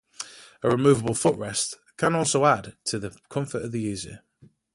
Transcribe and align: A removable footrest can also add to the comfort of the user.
A 0.63 0.67
removable 0.71 1.13
footrest 1.13 1.75
can 1.95 2.15
also 2.15 2.43
add 2.43 2.75
to 2.85 2.97
the 2.97 3.15
comfort 3.29 3.61
of 3.65 3.71
the 3.71 3.81
user. 3.81 4.23